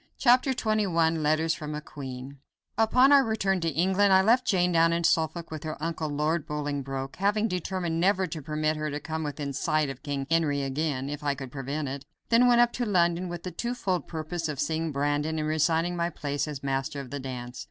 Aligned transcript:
CHAPTER 0.17 0.51
XXI 0.55 1.19
Letters 1.21 1.53
from 1.53 1.75
a 1.75 1.79
Queen 1.93 2.39
Upon 2.75 3.11
our 3.11 3.23
return 3.23 3.59
to 3.61 3.69
England 3.69 4.11
I 4.11 4.23
left 4.23 4.47
Jane 4.47 4.71
down 4.71 4.93
in 4.93 5.03
Suffolk 5.03 5.51
with 5.51 5.61
her 5.63 5.77
uncle, 5.79 6.09
Lord 6.09 6.47
Bolingbroke, 6.47 7.17
having 7.17 7.47
determined 7.47 7.99
never 7.99 8.25
to 8.25 8.41
permit 8.41 8.77
her 8.77 8.89
to 8.89 8.99
come 8.99 9.23
within 9.23 9.53
sight 9.53 9.91
of 9.91 10.01
King 10.01 10.25
Henry 10.27 10.63
again, 10.63 11.07
if 11.07 11.23
I 11.23 11.35
could 11.35 11.51
prevent 11.51 11.87
it. 11.87 12.01
I 12.01 12.07
then 12.29 12.47
went 12.47 12.61
up 12.61 12.71
to 12.73 12.85
London 12.87 13.29
with 13.29 13.43
the 13.43 13.51
twofold 13.51 14.07
purpose 14.07 14.49
of 14.49 14.59
seeing 14.59 14.91
Brandon 14.91 15.37
and 15.37 15.47
resigning 15.47 15.95
my 15.95 16.09
place 16.09 16.47
as 16.47 16.63
Master 16.63 16.99
of 16.99 17.11
the 17.11 17.19
Dance. 17.19 17.59